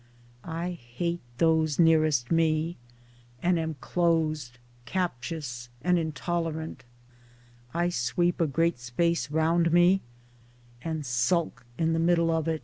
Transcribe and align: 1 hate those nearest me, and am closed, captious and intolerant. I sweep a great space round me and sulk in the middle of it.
1 0.43 0.71
hate 0.71 1.21
those 1.37 1.77
nearest 1.77 2.31
me, 2.31 2.75
and 3.43 3.59
am 3.59 3.75
closed, 3.81 4.57
captious 4.85 5.69
and 5.83 5.99
intolerant. 5.99 6.83
I 7.71 7.89
sweep 7.89 8.41
a 8.41 8.47
great 8.47 8.79
space 8.79 9.29
round 9.29 9.71
me 9.71 10.01
and 10.81 11.05
sulk 11.05 11.67
in 11.77 11.93
the 11.93 11.99
middle 11.99 12.31
of 12.31 12.47
it. 12.47 12.59